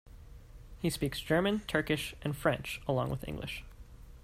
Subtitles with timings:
[0.79, 3.63] He speaks German, Turkish, and French along with English.